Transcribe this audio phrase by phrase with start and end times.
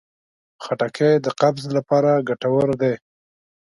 [0.63, 2.93] خټکی د قبض لپاره ګټور دی.